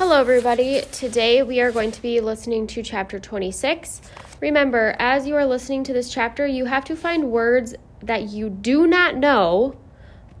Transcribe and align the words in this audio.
Hello, 0.00 0.18
everybody. 0.18 0.80
Today 0.92 1.42
we 1.42 1.60
are 1.60 1.70
going 1.70 1.92
to 1.92 2.00
be 2.00 2.20
listening 2.20 2.66
to 2.68 2.82
chapter 2.82 3.20
26. 3.20 4.00
Remember, 4.40 4.96
as 4.98 5.26
you 5.26 5.36
are 5.36 5.44
listening 5.44 5.84
to 5.84 5.92
this 5.92 6.10
chapter, 6.10 6.46
you 6.46 6.64
have 6.64 6.86
to 6.86 6.96
find 6.96 7.30
words 7.30 7.74
that 8.00 8.30
you 8.30 8.48
do 8.48 8.86
not 8.86 9.14
know 9.14 9.76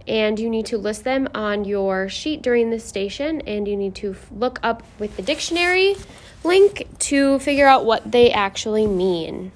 and 0.08 0.40
you 0.40 0.48
need 0.48 0.64
to 0.64 0.78
list 0.78 1.04
them 1.04 1.28
on 1.34 1.66
your 1.66 2.08
sheet 2.08 2.40
during 2.40 2.70
this 2.70 2.86
station 2.86 3.42
and 3.42 3.68
you 3.68 3.76
need 3.76 3.94
to 3.96 4.16
look 4.34 4.58
up 4.62 4.82
with 4.98 5.14
the 5.18 5.22
dictionary 5.22 5.94
link 6.42 6.88
to 6.98 7.38
figure 7.40 7.66
out 7.66 7.84
what 7.84 8.10
they 8.10 8.32
actually 8.32 8.86
mean. 8.86 9.52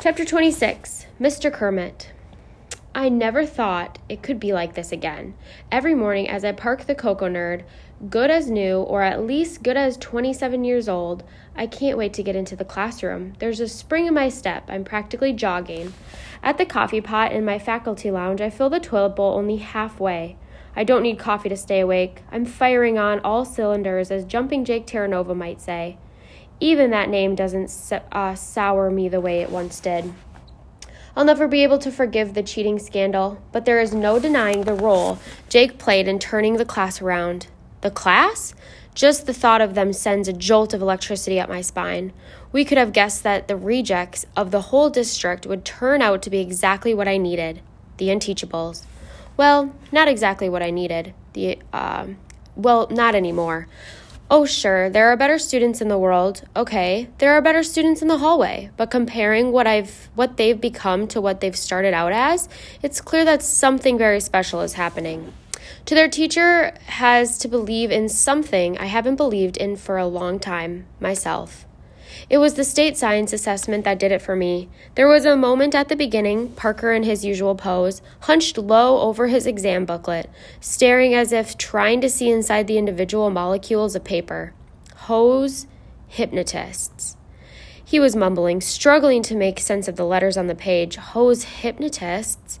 Chapter 0.00 0.24
26 0.24 1.04
Mr. 1.20 1.52
Kermit. 1.52 2.12
I 2.94 3.10
never 3.10 3.46
thought 3.46 3.98
it 4.08 4.22
could 4.22 4.40
be 4.40 4.52
like 4.52 4.74
this 4.74 4.90
again. 4.90 5.34
Every 5.70 5.94
morning, 5.94 6.28
as 6.28 6.44
I 6.44 6.52
park 6.52 6.86
the 6.86 6.96
Cocoa 6.96 7.28
Nerd, 7.28 7.62
good 8.08 8.30
as 8.30 8.50
new, 8.50 8.78
or 8.78 9.02
at 9.02 9.24
least 9.24 9.62
good 9.62 9.76
as 9.76 9.96
27 9.96 10.64
years 10.64 10.88
old, 10.88 11.24
I 11.56 11.66
can't 11.66 11.98
wait 11.98 12.12
to 12.14 12.22
get 12.22 12.36
into 12.36 12.54
the 12.54 12.64
classroom. 12.64 13.32
There's 13.38 13.60
a 13.60 13.68
spring 13.68 14.06
in 14.06 14.14
my 14.14 14.28
step. 14.28 14.64
I'm 14.68 14.84
practically 14.84 15.32
jogging. 15.32 15.92
At 16.42 16.58
the 16.58 16.64
coffee 16.64 17.00
pot 17.00 17.32
in 17.32 17.44
my 17.44 17.58
faculty 17.58 18.10
lounge, 18.10 18.40
I 18.40 18.50
fill 18.50 18.70
the 18.70 18.78
toilet 18.78 19.16
bowl 19.16 19.34
only 19.34 19.56
halfway. 19.56 20.36
I 20.76 20.84
don't 20.84 21.02
need 21.02 21.18
coffee 21.18 21.48
to 21.48 21.56
stay 21.56 21.80
awake. 21.80 22.22
I'm 22.30 22.44
firing 22.44 22.98
on 22.98 23.18
all 23.20 23.44
cylinders, 23.44 24.12
as 24.12 24.24
Jumping 24.24 24.64
Jake 24.64 24.86
Terranova 24.86 25.36
might 25.36 25.60
say. 25.60 25.98
Even 26.60 26.90
that 26.90 27.08
name 27.08 27.34
doesn't 27.34 27.92
uh, 28.12 28.34
sour 28.36 28.90
me 28.90 29.08
the 29.08 29.20
way 29.20 29.40
it 29.40 29.50
once 29.50 29.80
did. 29.80 30.12
I'll 31.16 31.24
never 31.24 31.48
be 31.48 31.64
able 31.64 31.78
to 31.78 31.90
forgive 31.90 32.34
the 32.34 32.44
cheating 32.44 32.78
scandal, 32.78 33.42
but 33.50 33.64
there 33.64 33.80
is 33.80 33.92
no 33.92 34.20
denying 34.20 34.62
the 34.62 34.74
role 34.74 35.18
Jake 35.48 35.78
played 35.78 36.06
in 36.06 36.20
turning 36.20 36.58
the 36.58 36.64
class 36.64 37.02
around. 37.02 37.48
The 37.80 37.90
class? 37.90 38.54
Just 38.94 39.26
the 39.26 39.34
thought 39.34 39.60
of 39.60 39.74
them 39.74 39.92
sends 39.92 40.26
a 40.26 40.32
jolt 40.32 40.74
of 40.74 40.82
electricity 40.82 41.38
up 41.38 41.48
my 41.48 41.60
spine. 41.60 42.12
We 42.50 42.64
could 42.64 42.78
have 42.78 42.92
guessed 42.92 43.22
that 43.22 43.46
the 43.46 43.56
rejects 43.56 44.26
of 44.36 44.50
the 44.50 44.62
whole 44.62 44.90
district 44.90 45.46
would 45.46 45.64
turn 45.64 46.02
out 46.02 46.22
to 46.22 46.30
be 46.30 46.40
exactly 46.40 46.94
what 46.94 47.06
I 47.06 47.16
needed 47.16 47.60
the 47.98 48.08
unteachables. 48.08 48.84
Well, 49.36 49.74
not 49.92 50.08
exactly 50.08 50.48
what 50.48 50.62
I 50.62 50.70
needed. 50.70 51.14
The, 51.34 51.58
uh, 51.72 52.06
well, 52.56 52.88
not 52.90 53.14
anymore. 53.14 53.68
Oh, 54.30 54.44
sure, 54.44 54.90
there 54.90 55.08
are 55.08 55.16
better 55.16 55.38
students 55.38 55.80
in 55.80 55.88
the 55.88 55.98
world. 55.98 56.42
Okay, 56.54 57.08
there 57.18 57.32
are 57.32 57.40
better 57.40 57.62
students 57.62 58.02
in 58.02 58.08
the 58.08 58.18
hallway. 58.18 58.70
But 58.76 58.90
comparing 58.90 59.52
what 59.52 59.66
I've 59.66 60.10
what 60.14 60.36
they've 60.36 60.60
become 60.60 61.06
to 61.08 61.20
what 61.20 61.40
they've 61.40 61.56
started 61.56 61.94
out 61.94 62.12
as, 62.12 62.48
it's 62.82 63.00
clear 63.00 63.24
that 63.24 63.42
something 63.42 63.96
very 63.96 64.20
special 64.20 64.60
is 64.60 64.74
happening. 64.74 65.32
To 65.88 65.94
their 65.94 66.10
teacher 66.10 66.74
has 66.84 67.38
to 67.38 67.48
believe 67.48 67.90
in 67.90 68.10
something 68.10 68.76
I 68.76 68.84
haven't 68.84 69.16
believed 69.16 69.56
in 69.56 69.74
for 69.76 69.96
a 69.96 70.06
long 70.06 70.38
time, 70.38 70.84
myself. 71.00 71.64
It 72.28 72.36
was 72.36 72.52
the 72.54 72.64
state 72.64 72.98
science 72.98 73.32
assessment 73.32 73.84
that 73.84 73.98
did 73.98 74.12
it 74.12 74.20
for 74.20 74.36
me. 74.36 74.68
There 74.96 75.08
was 75.08 75.24
a 75.24 75.34
moment 75.34 75.74
at 75.74 75.88
the 75.88 75.96
beginning, 75.96 76.50
Parker 76.52 76.92
in 76.92 77.04
his 77.04 77.24
usual 77.24 77.54
pose, 77.54 78.02
hunched 78.20 78.58
low 78.58 79.00
over 79.00 79.28
his 79.28 79.46
exam 79.46 79.86
booklet, 79.86 80.28
staring 80.60 81.14
as 81.14 81.32
if 81.32 81.56
trying 81.56 82.02
to 82.02 82.10
see 82.10 82.30
inside 82.30 82.66
the 82.66 82.76
individual 82.76 83.30
molecules 83.30 83.96
of 83.96 84.04
paper. 84.04 84.52
Hose 84.94 85.66
hypnotists. 86.06 87.16
He 87.82 87.98
was 87.98 88.14
mumbling, 88.14 88.60
struggling 88.60 89.22
to 89.22 89.34
make 89.34 89.58
sense 89.58 89.88
of 89.88 89.96
the 89.96 90.04
letters 90.04 90.36
on 90.36 90.48
the 90.48 90.54
page. 90.54 90.96
Hose 90.96 91.44
hypnotists? 91.44 92.60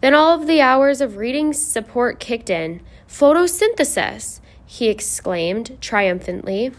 Then 0.00 0.14
all 0.14 0.40
of 0.40 0.46
the 0.46 0.60
hours 0.60 1.00
of 1.00 1.16
reading 1.16 1.52
support 1.52 2.20
kicked 2.20 2.50
in. 2.50 2.80
Photosynthesis! 3.08 4.40
he 4.64 4.88
exclaimed 4.88 5.76
triumphantly. 5.80 6.70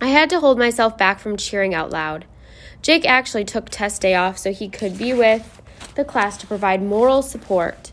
I 0.00 0.08
had 0.08 0.30
to 0.30 0.40
hold 0.40 0.58
myself 0.58 0.96
back 0.96 1.18
from 1.20 1.36
cheering 1.36 1.74
out 1.74 1.90
loud. 1.90 2.24
Jake 2.82 3.06
actually 3.06 3.44
took 3.44 3.68
test 3.68 4.02
day 4.02 4.14
off 4.14 4.38
so 4.38 4.52
he 4.52 4.68
could 4.68 4.98
be 4.98 5.12
with 5.12 5.62
the 5.94 6.04
class 6.04 6.36
to 6.38 6.46
provide 6.46 6.82
moral 6.82 7.22
support. 7.22 7.92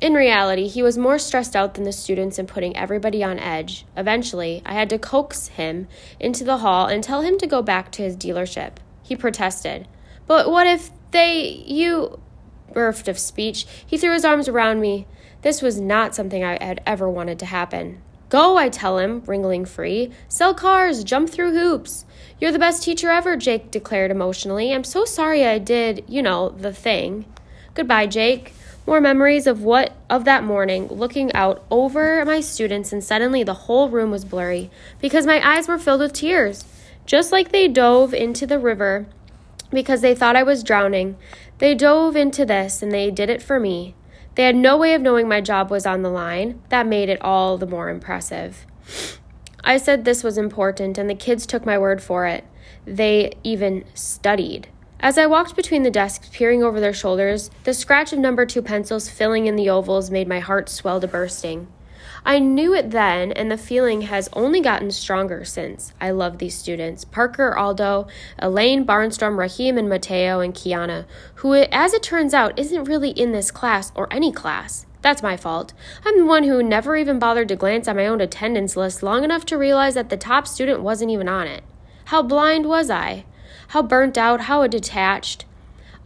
In 0.00 0.14
reality, 0.14 0.68
he 0.68 0.82
was 0.82 0.96
more 0.96 1.18
stressed 1.18 1.56
out 1.56 1.74
than 1.74 1.84
the 1.84 1.92
students 1.92 2.38
and 2.38 2.46
putting 2.46 2.76
everybody 2.76 3.22
on 3.24 3.38
edge. 3.38 3.84
Eventually, 3.96 4.62
I 4.64 4.74
had 4.74 4.88
to 4.90 4.98
coax 4.98 5.48
him 5.48 5.88
into 6.20 6.44
the 6.44 6.58
hall 6.58 6.86
and 6.86 7.02
tell 7.02 7.22
him 7.22 7.36
to 7.38 7.46
go 7.46 7.62
back 7.62 7.90
to 7.92 8.02
his 8.02 8.16
dealership. 8.16 8.74
He 9.02 9.16
protested. 9.16 9.88
But 10.26 10.50
what 10.50 10.66
if 10.66 10.90
they, 11.10 11.64
you, 11.66 12.20
bereft 12.78 13.08
of 13.08 13.18
speech, 13.18 13.66
he 13.84 13.98
threw 13.98 14.12
his 14.12 14.24
arms 14.24 14.46
around 14.46 14.80
me. 14.80 15.04
This 15.42 15.60
was 15.60 15.80
not 15.80 16.14
something 16.14 16.44
I 16.44 16.62
had 16.62 16.80
ever 16.86 17.10
wanted 17.10 17.40
to 17.40 17.46
happen. 17.46 18.00
Go, 18.28 18.56
I 18.56 18.68
tell 18.68 18.98
him, 18.98 19.20
wriggling 19.26 19.64
free. 19.64 20.12
Sell 20.28 20.54
cars, 20.54 21.02
jump 21.02 21.28
through 21.28 21.58
hoops. 21.58 22.04
You're 22.40 22.52
the 22.52 22.58
best 22.60 22.84
teacher 22.84 23.10
ever, 23.10 23.36
Jake 23.36 23.72
declared 23.72 24.12
emotionally. 24.12 24.72
I'm 24.72 24.84
so 24.84 25.04
sorry 25.04 25.44
I 25.44 25.58
did, 25.58 26.04
you 26.06 26.22
know, 26.22 26.50
the 26.50 26.72
thing. 26.72 27.24
Goodbye, 27.74 28.06
Jake. 28.06 28.54
More 28.86 29.00
memories 29.00 29.48
of 29.48 29.60
what 29.60 29.92
of 30.08 30.24
that 30.24 30.44
morning, 30.44 30.86
looking 30.86 31.32
out 31.32 31.64
over 31.72 32.24
my 32.24 32.40
students, 32.40 32.92
and 32.92 33.02
suddenly 33.02 33.42
the 33.42 33.54
whole 33.66 33.88
room 33.88 34.12
was 34.12 34.24
blurry 34.24 34.70
because 35.00 35.26
my 35.26 35.44
eyes 35.44 35.66
were 35.66 35.78
filled 35.78 36.00
with 36.00 36.12
tears. 36.12 36.64
Just 37.06 37.32
like 37.32 37.50
they 37.50 37.66
dove 37.66 38.14
into 38.14 38.46
the 38.46 38.60
river 38.60 39.06
because 39.70 40.00
they 40.00 40.14
thought 40.14 40.36
I 40.36 40.42
was 40.42 40.62
drowning, 40.62 41.16
they 41.58 41.74
dove 41.74 42.16
into 42.16 42.44
this 42.44 42.82
and 42.82 42.92
they 42.92 43.10
did 43.10 43.30
it 43.30 43.42
for 43.42 43.58
me. 43.60 43.94
They 44.34 44.44
had 44.44 44.54
no 44.54 44.76
way 44.76 44.94
of 44.94 45.02
knowing 45.02 45.28
my 45.28 45.40
job 45.40 45.70
was 45.70 45.84
on 45.84 46.02
the 46.02 46.10
line. 46.10 46.62
That 46.68 46.86
made 46.86 47.08
it 47.08 47.20
all 47.20 47.58
the 47.58 47.66
more 47.66 47.88
impressive. 47.88 48.66
I 49.64 49.76
said 49.78 50.04
this 50.04 50.22
was 50.22 50.38
important, 50.38 50.96
and 50.96 51.10
the 51.10 51.14
kids 51.16 51.44
took 51.44 51.66
my 51.66 51.76
word 51.76 52.00
for 52.00 52.24
it. 52.24 52.44
They 52.86 53.32
even 53.42 53.84
studied. 53.94 54.68
As 55.00 55.18
I 55.18 55.26
walked 55.26 55.56
between 55.56 55.82
the 55.82 55.90
desks, 55.90 56.30
peering 56.32 56.62
over 56.62 56.78
their 56.78 56.92
shoulders, 56.92 57.50
the 57.64 57.74
scratch 57.74 58.12
of 58.12 58.18
number 58.18 58.46
two 58.46 58.62
pencils 58.62 59.10
filling 59.10 59.46
in 59.46 59.56
the 59.56 59.68
ovals 59.68 60.10
made 60.10 60.28
my 60.28 60.38
heart 60.40 60.68
swell 60.68 61.00
to 61.00 61.08
bursting. 61.08 61.66
I 62.28 62.40
knew 62.40 62.74
it 62.74 62.90
then, 62.90 63.32
and 63.32 63.50
the 63.50 63.56
feeling 63.56 64.02
has 64.02 64.28
only 64.34 64.60
gotten 64.60 64.90
stronger 64.90 65.46
since. 65.46 65.94
I 65.98 66.10
love 66.10 66.36
these 66.36 66.54
students 66.54 67.06
Parker, 67.06 67.56
Aldo, 67.56 68.06
Elaine, 68.38 68.84
Barnstorm, 68.84 69.38
Rahim, 69.38 69.78
and 69.78 69.88
Mateo, 69.88 70.40
and 70.40 70.52
Kiana, 70.52 71.06
who, 71.36 71.54
as 71.54 71.94
it 71.94 72.02
turns 72.02 72.34
out, 72.34 72.58
isn't 72.58 72.84
really 72.84 73.12
in 73.12 73.32
this 73.32 73.50
class 73.50 73.92
or 73.94 74.12
any 74.12 74.30
class. 74.30 74.84
That's 75.00 75.22
my 75.22 75.38
fault. 75.38 75.72
I'm 76.04 76.18
the 76.18 76.26
one 76.26 76.44
who 76.44 76.62
never 76.62 76.96
even 76.96 77.18
bothered 77.18 77.48
to 77.48 77.56
glance 77.56 77.88
at 77.88 77.96
my 77.96 78.06
own 78.06 78.20
attendance 78.20 78.76
list 78.76 79.02
long 79.02 79.24
enough 79.24 79.46
to 79.46 79.56
realize 79.56 79.94
that 79.94 80.10
the 80.10 80.18
top 80.18 80.46
student 80.46 80.82
wasn't 80.82 81.10
even 81.10 81.30
on 81.30 81.46
it. 81.46 81.64
How 82.04 82.22
blind 82.22 82.68
was 82.68 82.90
I? 82.90 83.24
How 83.68 83.80
burnt 83.80 84.18
out, 84.18 84.42
how 84.42 84.66
detached. 84.66 85.46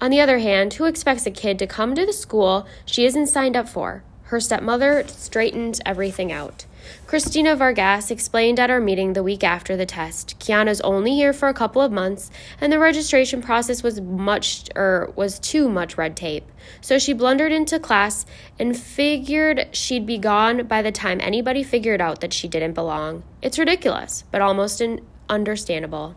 On 0.00 0.12
the 0.12 0.20
other 0.20 0.38
hand, 0.38 0.74
who 0.74 0.84
expects 0.84 1.26
a 1.26 1.32
kid 1.32 1.58
to 1.58 1.66
come 1.66 1.96
to 1.96 2.06
the 2.06 2.12
school 2.12 2.64
she 2.86 3.06
isn't 3.06 3.26
signed 3.26 3.56
up 3.56 3.68
for? 3.68 4.04
Her 4.32 4.40
stepmother 4.40 5.04
straightened 5.08 5.78
everything 5.84 6.32
out. 6.32 6.64
Christina 7.06 7.54
Vargas 7.54 8.10
explained 8.10 8.58
at 8.58 8.70
our 8.70 8.80
meeting 8.80 9.12
the 9.12 9.22
week 9.22 9.44
after 9.44 9.76
the 9.76 9.84
test. 9.84 10.38
Kiana's 10.40 10.80
only 10.80 11.14
here 11.14 11.34
for 11.34 11.50
a 11.50 11.52
couple 11.52 11.82
of 11.82 11.92
months, 11.92 12.30
and 12.58 12.72
the 12.72 12.78
registration 12.78 13.42
process 13.42 13.82
was 13.82 14.00
much 14.00 14.70
or 14.74 14.82
er, 14.82 15.12
was 15.16 15.38
too 15.38 15.68
much 15.68 15.98
red 15.98 16.16
tape. 16.16 16.50
So 16.80 16.98
she 16.98 17.12
blundered 17.12 17.52
into 17.52 17.78
class 17.78 18.24
and 18.58 18.74
figured 18.74 19.68
she'd 19.72 20.06
be 20.06 20.16
gone 20.16 20.66
by 20.66 20.80
the 20.80 20.92
time 20.92 21.20
anybody 21.20 21.62
figured 21.62 22.00
out 22.00 22.22
that 22.22 22.32
she 22.32 22.48
didn't 22.48 22.72
belong. 22.72 23.24
It's 23.42 23.58
ridiculous, 23.58 24.24
but 24.30 24.40
almost 24.40 24.82
understandable. 25.28 26.14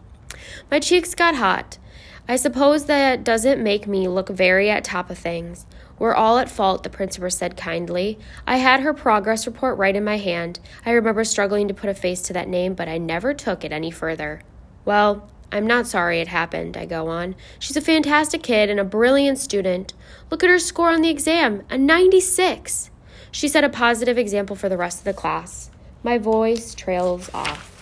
My 0.72 0.80
cheeks 0.80 1.16
got 1.16 1.36
hot. 1.36 1.80
I 2.28 2.38
suppose 2.38 2.86
that 2.86 3.24
doesn't 3.24 3.64
make 3.64 3.88
me 3.88 4.08
look 4.08 4.30
very 4.30 4.70
at 4.70 4.84
top 4.84 5.12
of 5.12 5.18
things. 5.18 5.68
We're 6.00 6.16
all 6.16 6.40
at 6.40 6.50
fault, 6.50 6.82
the 6.82 6.90
principal 6.90 7.30
said 7.30 7.56
kindly. 7.56 8.18
I 8.48 8.58
had 8.58 8.80
her 8.80 8.96
progress 8.96 9.46
report 9.46 9.78
right 9.78 9.96
in 9.96 10.04
my 10.04 10.18
hand. 10.18 10.60
I 10.86 10.92
remember 10.92 11.24
struggling 11.24 11.68
to 11.68 11.74
put 11.74 11.90
a 11.90 11.94
face 11.94 12.24
to 12.24 12.34
that 12.34 12.48
name, 12.48 12.74
but 12.74 12.90
I 12.90 12.98
never 12.98 13.36
took 13.36 13.64
it 13.64 13.72
any 13.72 13.92
further. 13.92 14.42
Well, 14.86 15.30
I'm 15.52 15.68
not 15.68 15.86
sorry 15.86 16.20
it 16.20 16.28
happened, 16.28 16.76
I 16.76 16.86
go 16.86 17.08
on. 17.08 17.36
She's 17.60 17.78
a 17.78 17.82
fantastic 17.82 18.42
kid 18.42 18.72
and 18.72 18.80
a 18.80 18.84
brilliant 18.84 19.38
student. 19.38 19.94
Look 20.32 20.44
at 20.44 20.50
her 20.50 20.60
score 20.60 20.90
on 20.90 21.02
the 21.02 21.10
exam 21.10 21.62
a 21.70 21.78
96. 21.78 22.90
She 23.32 23.48
set 23.48 23.64
a 23.64 23.70
positive 23.70 24.18
example 24.18 24.56
for 24.56 24.68
the 24.68 24.78
rest 24.78 24.98
of 24.98 25.06
the 25.06 25.14
class. 25.14 25.70
My 26.02 26.18
voice 26.18 26.74
trails 26.74 27.30
off. 27.34 27.75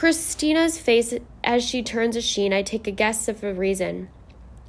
Christina's 0.00 0.78
face 0.78 1.12
as 1.44 1.62
she 1.62 1.82
turns 1.82 2.16
a 2.16 2.22
sheen, 2.22 2.54
I 2.54 2.62
take 2.62 2.86
a 2.86 2.90
guess 2.90 3.28
of 3.28 3.42
the 3.42 3.52
reason. 3.52 4.08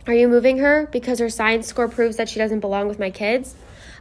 Are 0.06 0.14
you 0.14 0.28
moving 0.28 0.58
her 0.58 0.90
because 0.92 1.20
her 1.20 1.30
science 1.30 1.68
score 1.68 1.88
proves 1.88 2.18
that 2.18 2.28
she 2.28 2.38
doesn't 2.38 2.60
belong 2.60 2.90
with 2.90 3.00
my 3.00 3.12
kids? 3.12 3.56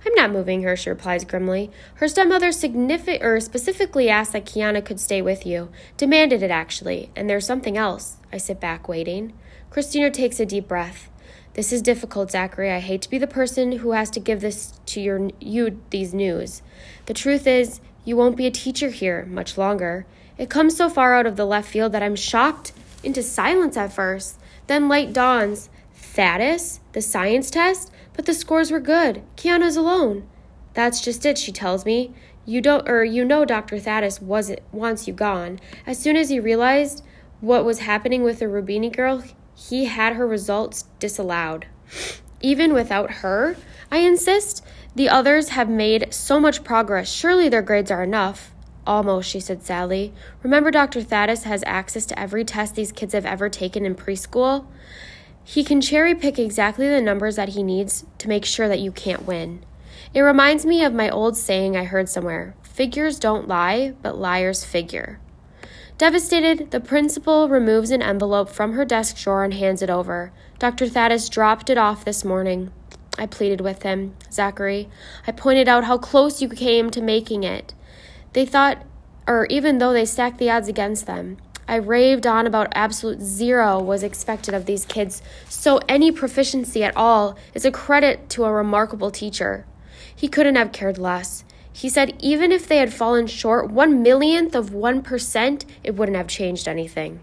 I'm 0.04 0.12
not 0.14 0.32
moving 0.32 0.64
her, 0.64 0.74
she 0.74 0.90
replies 0.90 1.24
grimly. 1.24 1.70
Her 1.94 2.08
stepmother 2.08 2.48
signifi- 2.48 3.22
or 3.22 3.38
specifically 3.38 4.08
asked 4.08 4.32
that 4.32 4.44
Kiana 4.44 4.84
could 4.84 4.98
stay 4.98 5.22
with 5.22 5.46
you. 5.46 5.68
Demanded 5.96 6.42
it, 6.42 6.50
actually. 6.50 7.12
And 7.14 7.30
there's 7.30 7.46
something 7.46 7.76
else. 7.76 8.16
I 8.32 8.38
sit 8.38 8.58
back, 8.58 8.88
waiting. 8.88 9.32
Christina 9.70 10.10
takes 10.10 10.40
a 10.40 10.44
deep 10.46 10.66
breath. 10.66 11.10
This 11.54 11.72
is 11.72 11.80
difficult, 11.80 12.32
Zachary. 12.32 12.72
I 12.72 12.80
hate 12.80 13.02
to 13.02 13.10
be 13.10 13.18
the 13.18 13.28
person 13.28 13.70
who 13.70 13.92
has 13.92 14.10
to 14.10 14.18
give 14.18 14.40
this 14.40 14.80
to 14.86 15.00
your 15.00 15.30
you 15.38 15.80
these 15.90 16.12
news. 16.12 16.60
The 17.06 17.14
truth 17.14 17.46
is, 17.46 17.80
You 18.04 18.16
won't 18.16 18.36
be 18.36 18.48
a 18.48 18.50
teacher 18.50 18.90
here 18.90 19.24
much 19.26 19.56
longer. 19.56 20.06
It 20.40 20.48
comes 20.48 20.74
so 20.74 20.88
far 20.88 21.14
out 21.14 21.26
of 21.26 21.36
the 21.36 21.44
left 21.44 21.68
field 21.68 21.92
that 21.92 22.02
I'm 22.02 22.16
shocked 22.16 22.72
into 23.04 23.22
silence 23.22 23.76
at 23.76 23.92
first. 23.92 24.40
Then 24.68 24.88
light 24.88 25.12
dawns. 25.12 25.68
Thaddeus, 25.92 26.80
the 26.92 27.02
science 27.02 27.50
test, 27.50 27.92
but 28.14 28.24
the 28.24 28.32
scores 28.32 28.70
were 28.70 28.80
good. 28.80 29.22
Kiana's 29.36 29.76
alone. 29.76 30.26
That's 30.72 31.02
just 31.02 31.26
it, 31.26 31.36
she 31.36 31.52
tells 31.52 31.84
me. 31.84 32.14
You 32.46 32.62
don't 32.62 32.88
or 32.88 33.04
you 33.04 33.22
know 33.22 33.44
Dr. 33.44 33.78
Thaddeus 33.78 34.22
was 34.22 34.48
it 34.48 34.62
wants 34.72 35.06
you 35.06 35.12
gone. 35.12 35.60
As 35.86 35.98
soon 35.98 36.16
as 36.16 36.30
he 36.30 36.40
realized 36.40 37.04
what 37.42 37.66
was 37.66 37.80
happening 37.80 38.22
with 38.22 38.38
the 38.38 38.46
Rubini 38.46 38.90
girl, 38.90 39.22
he 39.54 39.84
had 39.84 40.14
her 40.14 40.26
results 40.26 40.86
disallowed. 40.98 41.66
Even 42.40 42.72
without 42.72 43.10
her, 43.10 43.58
I 43.90 43.98
insist, 43.98 44.64
the 44.94 45.10
others 45.10 45.50
have 45.50 45.68
made 45.68 46.14
so 46.14 46.40
much 46.40 46.64
progress. 46.64 47.12
Surely 47.12 47.50
their 47.50 47.60
grades 47.60 47.90
are 47.90 48.02
enough. 48.02 48.52
Almost, 48.90 49.30
she 49.30 49.38
said 49.38 49.62
sadly. 49.62 50.12
Remember, 50.42 50.72
Dr. 50.72 51.00
Thaddeus 51.00 51.44
has 51.44 51.62
access 51.64 52.04
to 52.06 52.18
every 52.18 52.44
test 52.44 52.74
these 52.74 52.90
kids 52.90 53.12
have 53.12 53.24
ever 53.24 53.48
taken 53.48 53.86
in 53.86 53.94
preschool? 53.94 54.66
He 55.44 55.62
can 55.62 55.80
cherry 55.80 56.12
pick 56.12 56.40
exactly 56.40 56.88
the 56.88 57.00
numbers 57.00 57.36
that 57.36 57.50
he 57.50 57.62
needs 57.62 58.04
to 58.18 58.28
make 58.28 58.44
sure 58.44 58.66
that 58.66 58.80
you 58.80 58.90
can't 58.90 59.28
win. 59.28 59.64
It 60.12 60.22
reminds 60.22 60.66
me 60.66 60.82
of 60.82 60.92
my 60.92 61.08
old 61.08 61.36
saying 61.36 61.76
I 61.76 61.84
heard 61.84 62.08
somewhere 62.08 62.56
figures 62.64 63.20
don't 63.20 63.46
lie, 63.46 63.94
but 64.02 64.18
liars 64.18 64.64
figure. 64.64 65.20
Devastated, 65.96 66.72
the 66.72 66.80
principal 66.80 67.48
removes 67.48 67.92
an 67.92 68.02
envelope 68.02 68.48
from 68.48 68.72
her 68.72 68.84
desk 68.84 69.18
drawer 69.18 69.44
and 69.44 69.54
hands 69.54 69.82
it 69.82 69.90
over. 69.90 70.32
Dr. 70.58 70.88
Thaddeus 70.88 71.28
dropped 71.28 71.70
it 71.70 71.78
off 71.78 72.04
this 72.04 72.24
morning. 72.24 72.72
I 73.16 73.26
pleaded 73.26 73.60
with 73.60 73.84
him. 73.84 74.16
Zachary, 74.32 74.88
I 75.28 75.30
pointed 75.30 75.68
out 75.68 75.84
how 75.84 75.96
close 75.96 76.42
you 76.42 76.48
came 76.48 76.90
to 76.90 77.00
making 77.00 77.44
it. 77.44 77.72
They 78.32 78.46
thought, 78.46 78.84
or 79.26 79.46
even 79.46 79.78
though 79.78 79.92
they 79.92 80.04
stacked 80.04 80.38
the 80.38 80.50
odds 80.50 80.68
against 80.68 81.06
them, 81.06 81.36
I 81.66 81.76
raved 81.76 82.26
on 82.26 82.46
about 82.46 82.72
absolute 82.74 83.20
zero 83.20 83.80
was 83.80 84.02
expected 84.02 84.54
of 84.54 84.66
these 84.66 84.84
kids, 84.84 85.22
so 85.48 85.78
any 85.88 86.10
proficiency 86.10 86.82
at 86.82 86.96
all 86.96 87.38
is 87.54 87.64
a 87.64 87.70
credit 87.70 88.28
to 88.30 88.44
a 88.44 88.52
remarkable 88.52 89.10
teacher. 89.10 89.66
He 90.14 90.26
couldn't 90.26 90.56
have 90.56 90.72
cared 90.72 90.98
less. 90.98 91.44
He 91.72 91.88
said 91.88 92.16
even 92.18 92.50
if 92.50 92.66
they 92.66 92.78
had 92.78 92.92
fallen 92.92 93.26
short 93.26 93.70
one 93.70 94.02
millionth 94.02 94.54
of 94.54 94.70
1%, 94.70 95.64
it 95.84 95.94
wouldn't 95.94 96.16
have 96.16 96.26
changed 96.26 96.66
anything. 96.66 97.20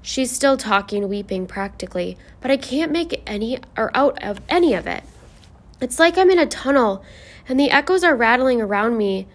She's 0.00 0.32
still 0.32 0.56
talking, 0.56 1.08
weeping 1.08 1.46
practically, 1.46 2.16
but 2.40 2.50
I 2.50 2.56
can't 2.56 2.90
make 2.90 3.22
any 3.26 3.58
or 3.76 3.90
out 3.94 4.22
of 4.22 4.40
any 4.48 4.74
of 4.74 4.86
it. 4.86 5.04
It's 5.80 5.98
like 5.98 6.18
I'm 6.18 6.30
in 6.30 6.38
a 6.38 6.46
tunnel 6.46 7.04
and 7.48 7.58
the 7.60 7.70
echoes 7.70 8.02
are 8.02 8.16
rattling 8.16 8.60
around 8.60 8.96
me, 8.96 9.28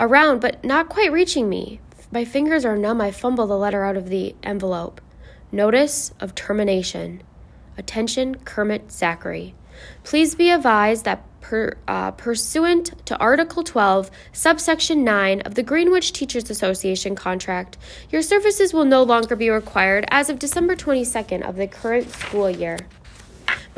around, 0.00 0.40
but 0.40 0.64
not 0.64 0.88
quite 0.88 1.12
reaching 1.12 1.48
me. 1.48 1.80
My 2.10 2.24
fingers 2.24 2.64
are 2.64 2.76
numb. 2.76 3.00
I 3.00 3.10
fumble 3.10 3.46
the 3.46 3.58
letter 3.58 3.84
out 3.84 3.96
of 3.96 4.08
the 4.08 4.34
envelope. 4.42 5.00
Notice 5.52 6.12
of 6.20 6.34
termination. 6.34 7.22
Attention, 7.76 8.36
Kermit 8.36 8.90
Zachary. 8.90 9.54
Please 10.04 10.34
be 10.34 10.50
advised 10.50 11.04
that 11.04 11.22
per, 11.40 11.76
uh, 11.86 12.10
pursuant 12.12 13.06
to 13.06 13.16
Article 13.18 13.62
12, 13.62 14.10
subsection 14.32 15.04
9 15.04 15.40
of 15.42 15.54
the 15.54 15.62
Greenwich 15.62 16.12
Teachers 16.12 16.50
Association 16.50 17.14
contract, 17.14 17.78
your 18.10 18.22
services 18.22 18.72
will 18.72 18.84
no 18.84 19.02
longer 19.02 19.36
be 19.36 19.50
required 19.50 20.04
as 20.08 20.28
of 20.28 20.38
December 20.38 20.74
22nd 20.74 21.48
of 21.48 21.56
the 21.56 21.66
current 21.66 22.10
school 22.10 22.50
year. 22.50 22.78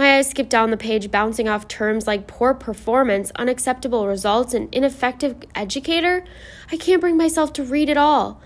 My 0.00 0.16
eyes 0.16 0.30
skip 0.30 0.48
down 0.48 0.70
the 0.70 0.78
page, 0.78 1.10
bouncing 1.10 1.46
off 1.46 1.68
terms 1.68 2.06
like 2.06 2.26
poor 2.26 2.54
performance, 2.54 3.30
unacceptable 3.36 4.06
results, 4.06 4.54
and 4.54 4.74
ineffective 4.74 5.36
educator. 5.54 6.24
I 6.72 6.78
can't 6.78 7.02
bring 7.02 7.18
myself 7.18 7.52
to 7.52 7.62
read 7.62 7.90
it 7.90 7.98
all. 7.98 8.40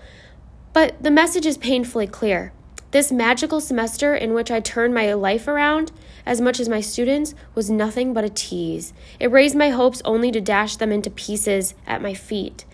But 0.73 1.01
the 1.01 1.09
message 1.09 1.45
is 1.45 1.57
painfully 1.57 2.07
clear. 2.07 2.51
This 2.91 3.09
magical 3.09 3.61
semester 3.61 4.13
in 4.13 4.33
which 4.33 4.51
I 4.51 4.59
turned 4.59 4.93
my 4.93 5.13
life 5.13 5.47
around, 5.47 5.93
as 6.25 6.41
much 6.41 6.59
as 6.59 6.67
my 6.67 6.81
students, 6.81 7.33
was 7.53 7.69
nothing 7.69 8.13
but 8.13 8.25
a 8.25 8.29
tease. 8.29 8.91
It 9.17 9.31
raised 9.31 9.55
my 9.55 9.69
hopes 9.69 10.01
only 10.03 10.33
to 10.33 10.41
dash 10.41 10.75
them 10.75 10.91
into 10.91 11.09
pieces 11.09 11.73
at 11.87 12.01
my 12.01 12.13
feet. 12.13 12.65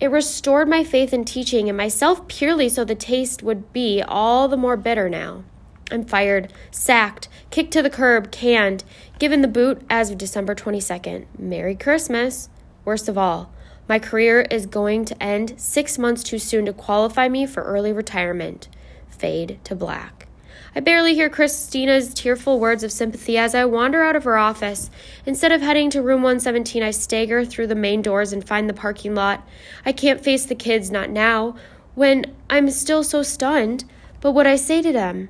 It 0.00 0.10
restored 0.10 0.66
my 0.66 0.82
faith 0.82 1.12
in 1.12 1.26
teaching 1.26 1.68
and 1.68 1.76
myself 1.76 2.26
purely 2.26 2.70
so 2.70 2.86
the 2.86 2.94
taste 2.94 3.42
would 3.42 3.70
be 3.74 4.02
all 4.02 4.48
the 4.48 4.56
more 4.56 4.78
bitter 4.78 5.10
now. 5.10 5.44
I'm 5.90 6.04
fired, 6.04 6.52
sacked, 6.70 7.28
kicked 7.50 7.72
to 7.72 7.82
the 7.82 7.90
curb, 7.90 8.30
canned, 8.30 8.84
given 9.18 9.42
the 9.42 9.48
boot 9.48 9.82
as 9.90 10.10
of 10.10 10.18
December 10.18 10.54
22nd. 10.54 11.26
Merry 11.38 11.74
Christmas. 11.74 12.48
Worst 12.84 13.08
of 13.08 13.18
all, 13.18 13.52
my 13.88 13.98
career 13.98 14.42
is 14.42 14.66
going 14.66 15.04
to 15.06 15.22
end 15.22 15.54
six 15.56 15.98
months 15.98 16.22
too 16.22 16.38
soon 16.38 16.66
to 16.66 16.72
qualify 16.72 17.28
me 17.28 17.46
for 17.46 17.62
early 17.62 17.92
retirement. 17.92 18.68
Fade 19.08 19.58
to 19.64 19.74
black. 19.74 20.28
I 20.74 20.80
barely 20.80 21.14
hear 21.14 21.28
Christina's 21.28 22.14
tearful 22.14 22.60
words 22.60 22.84
of 22.84 22.92
sympathy 22.92 23.36
as 23.36 23.56
I 23.56 23.64
wander 23.64 24.04
out 24.04 24.14
of 24.14 24.22
her 24.22 24.38
office. 24.38 24.88
Instead 25.26 25.50
of 25.50 25.60
heading 25.60 25.90
to 25.90 26.02
room 26.02 26.22
117, 26.22 26.82
I 26.82 26.92
stagger 26.92 27.44
through 27.44 27.66
the 27.66 27.74
main 27.74 28.02
doors 28.02 28.32
and 28.32 28.46
find 28.46 28.68
the 28.68 28.74
parking 28.74 29.16
lot. 29.16 29.44
I 29.84 29.90
can't 29.90 30.22
face 30.22 30.46
the 30.46 30.54
kids, 30.54 30.90
not 30.90 31.10
now, 31.10 31.56
when 31.96 32.32
I'm 32.48 32.70
still 32.70 33.02
so 33.02 33.22
stunned. 33.24 33.84
But 34.20 34.32
what 34.32 34.46
I 34.46 34.56
say 34.56 34.80
to 34.82 34.92
them? 34.92 35.28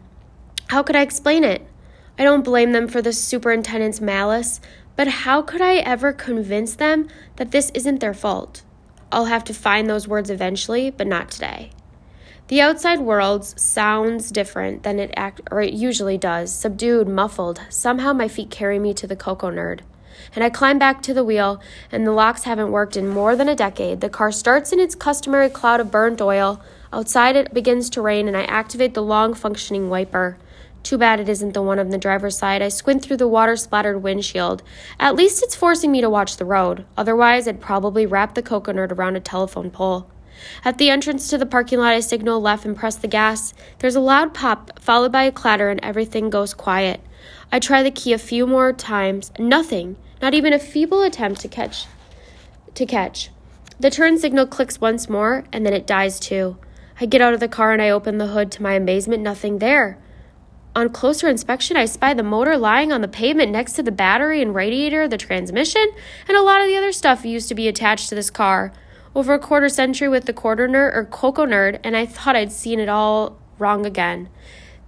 How 0.71 0.85
could 0.85 0.95
I 0.95 1.03
explain 1.03 1.43
it? 1.43 1.67
I 2.17 2.23
don't 2.23 2.45
blame 2.45 2.71
them 2.71 2.87
for 2.87 3.03
the 3.03 3.13
superintendent's 3.13 4.01
malice, 4.01 4.61
but 4.95 5.09
how 5.09 5.43
could 5.43 5.61
I 5.61 5.79
ever 5.79 6.13
convince 6.13 6.77
them 6.77 7.09
that 7.35 7.51
this 7.51 7.73
isn't 7.75 7.99
their 7.99 8.15
fault? 8.15 8.63
I'll 9.11 9.25
have 9.25 9.43
to 9.47 9.53
find 9.53 9.91
those 9.91 10.07
words 10.07 10.31
eventually, 10.31 10.89
but 10.89 11.09
not 11.09 11.29
today. 11.29 11.73
The 12.47 12.61
outside 12.61 13.01
world 13.01 13.45
sounds 13.47 14.31
different 14.31 14.85
than 14.85 15.01
it 15.01 15.13
act 15.17 15.41
or 15.51 15.61
it 15.61 15.73
usually 15.73 16.17
does, 16.17 16.55
subdued, 16.55 17.09
muffled. 17.09 17.61
Somehow 17.69 18.13
my 18.13 18.29
feet 18.29 18.51
carry 18.53 18.79
me 18.79 18.95
to 18.95 19.09
the 19.09 19.17
Cocoa 19.17 19.51
Nerd. 19.51 19.81
And 20.37 20.45
I 20.45 20.51
climb 20.51 20.79
back 20.79 21.03
to 21.03 21.13
the 21.13 21.25
wheel, 21.25 21.61
and 21.91 22.07
the 22.07 22.13
locks 22.13 22.45
haven't 22.45 22.71
worked 22.71 22.97
in 22.97 23.09
more 23.09 23.35
than 23.35 23.49
a 23.49 23.57
decade. 23.57 24.01
The 24.01 24.09
car 24.09 24.31
starts 24.31 24.73
in 24.73 24.79
its 24.79 24.95
customary 24.95 25.49
cloud 25.49 25.81
of 25.81 25.91
burnt 25.91 26.21
oil. 26.21 26.63
Outside 26.93 27.35
it 27.35 27.53
begins 27.53 27.91
to 27.91 28.03
rain, 28.03 28.29
and 28.29 28.37
I 28.37 28.45
activate 28.45 28.95
the 28.95 29.03
long 29.03 29.35
functioning 29.35 29.91
wiper. 29.91 30.39
Too 30.83 30.99
bad 30.99 31.21
it 31.21 31.29
isn't 31.29 31.55
the 31.55 31.63
one 31.63 31.79
on 31.79 31.91
the 31.91 31.99
driver's 31.99 32.39
side. 32.39 32.63
I 32.63 32.69
squint 32.69 33.03
through 33.03 33.19
the 33.19 33.29
water 33.29 33.57
splattered 33.57 34.03
windshield. 34.03 34.63
At 34.99 35.15
least 35.15 35.43
it's 35.43 35.55
forcing 35.55 35.93
me 35.93 36.01
to 36.01 36.11
watch 36.11 36.37
the 36.37 36.45
road. 36.45 36.85
Otherwise, 36.97 37.47
I'd 37.47 37.61
probably 37.61 38.07
wrap 38.07 38.35
the 38.35 38.43
Cocoa 38.43 38.73
Nerd 38.73 38.93
around 38.93 39.17
a 39.17 39.21
telephone 39.21 39.71
pole. 39.71 40.11
At 40.65 40.79
the 40.79 40.89
entrance 40.89 41.29
to 41.29 41.39
the 41.39 41.45
parking 41.45 41.79
lot, 41.79 41.93
I 41.93 42.01
signal 42.01 42.41
left 42.41 42.65
and 42.65 42.77
press 42.77 42.97
the 42.97 43.09
gas. 43.09 43.53
There's 43.79 43.97
a 43.97 44.01
loud 44.01 44.33
pop, 44.33 44.81
followed 44.81 45.13
by 45.13 45.25
a 45.25 45.33
clatter, 45.33 45.69
and 45.69 45.81
everything 45.83 46.31
goes 46.31 46.55
quiet. 46.55 47.01
I 47.53 47.59
try 47.59 47.83
the 47.83 47.91
key 47.91 48.13
a 48.13 48.19
few 48.19 48.47
more 48.47 48.73
times. 48.73 49.33
Nothing. 49.39 49.97
Not 50.23 50.35
even 50.35 50.53
a 50.53 50.59
feeble 50.59 51.03
attempt 51.03 51.41
to 51.43 51.49
catch. 51.49 51.87
To 52.75 52.87
catch. 52.87 53.31
The 53.79 53.91
turn 53.91 54.19
signal 54.19 54.47
clicks 54.47 54.81
once 54.81 55.09
more, 55.09 55.45
and 55.53 55.67
then 55.67 55.75
it 55.75 55.87
dies 55.87 56.19
too. 56.19 56.57
I 57.01 57.07
get 57.07 57.21
out 57.21 57.35
of 57.35 57.41
the 57.41 57.49
car 57.49 57.73
and 57.73 57.81
I 57.81 57.91
open 57.91 58.19
the 58.19 58.29
hood. 58.29 58.51
To 58.53 58.63
my 58.63 58.75
amazement, 58.75 59.23
nothing 59.23 59.59
there. 59.59 59.99
On 60.75 60.89
closer 60.89 61.29
inspection, 61.29 61.77
I 61.77 61.85
spy 61.85 62.15
the 62.15 62.23
motor 62.23 62.57
lying 62.57 62.93
on 62.93 63.01
the 63.01 63.09
pavement 63.09 63.51
next 63.51 63.73
to 63.73 63.83
the 63.83 63.91
battery 63.91 64.41
and 64.41 64.55
radiator, 64.55 65.09
the 65.09 65.17
transmission, 65.17 65.85
and 66.29 66.37
a 66.37 66.43
lot 66.43 66.61
of 66.61 66.69
the 66.69 66.77
other 66.77 66.93
stuff 66.93 67.25
used 67.25 67.49
to 67.49 67.57
be 67.57 67.67
attached 67.67 68.09
to 68.09 68.15
this 68.15 68.31
car. 68.31 68.73
Over 69.13 69.35
a 69.35 69.41
quarter 69.41 69.69
century 69.69 70.09
with 70.09 70.27
the 70.27 70.33
quarter 70.33 70.69
nerd 70.69 70.95
or 70.95 71.05
cocoa 71.05 71.45
nerd, 71.45 71.81
and 71.83 71.97
I 71.97 72.07
thought 72.07 72.37
I'd 72.37 72.53
seen 72.53 72.79
it 72.79 72.89
all 72.89 73.37
wrong 73.59 73.85
again. 73.85 74.29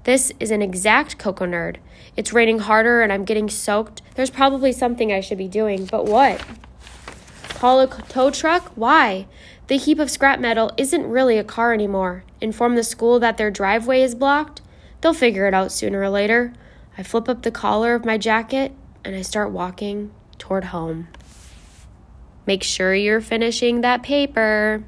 This 0.05 0.33
is 0.39 0.53
an 0.53 0.63
exact 0.63 1.19
cocoa 1.19 1.47
nerd. 1.47 1.77
It's 2.17 2.33
raining 2.33 2.61
harder 2.61 3.03
and 3.03 3.13
I'm 3.13 3.25
getting 3.25 3.51
soaked. 3.51 4.03
There's 4.15 4.31
probably 4.31 4.73
something 4.73 5.13
I 5.13 5.21
should 5.21 5.39
be 5.39 5.49
doing, 5.49 5.87
but 5.87 6.07
what? 6.07 6.45
Call 7.51 7.81
a 7.81 7.87
tow 7.87 8.31
truck? 8.31 8.73
Why? 8.77 9.27
The 9.67 9.77
heap 9.77 9.99
of 9.99 10.11
scrap 10.11 10.39
metal 10.39 10.73
isn't 10.77 11.07
really 11.07 11.39
a 11.39 11.45
car 11.45 11.73
anymore. 11.73 12.25
Inform 12.41 12.77
the 12.77 12.85
school 12.85 13.19
that 13.21 13.37
their 13.37 13.51
driveway 13.51 14.03
is 14.03 14.15
blocked? 14.15 14.62
They'll 15.03 15.13
figure 15.13 15.47
it 15.47 15.53
out 15.53 15.73
sooner 15.73 16.01
or 16.01 16.09
later. 16.09 16.55
I 16.97 17.03
flip 17.03 17.29
up 17.29 17.43
the 17.43 17.51
collar 17.51 17.95
of 17.95 18.05
my 18.05 18.17
jacket 18.17 18.73
and 19.05 19.15
I 19.15 19.23
start 19.23 19.51
walking 19.51 20.13
toward 20.39 20.65
home. 20.65 21.09
Make 22.47 22.63
sure 22.63 22.95
you're 22.95 23.21
finishing 23.21 23.81
that 23.83 24.03
paper. 24.03 24.85